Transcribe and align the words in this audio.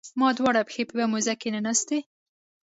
ما 0.19 0.29
دواړه 0.37 0.61
پښې 0.67 0.83
په 0.87 0.93
یوه 0.95 1.05
موزه 1.11 1.33
کې 1.41 1.49
ننویستي. 1.53 1.99